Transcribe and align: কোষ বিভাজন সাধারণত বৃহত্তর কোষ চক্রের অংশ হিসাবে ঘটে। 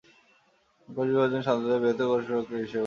কোষ 0.87 1.07
বিভাজন 1.09 1.41
সাধারণত 1.41 1.73
বৃহত্তর 1.81 2.07
কোষ 2.09 2.21
চক্রের 2.21 2.39
অংশ 2.39 2.51
হিসাবে 2.55 2.67
ঘটে। 2.67 2.79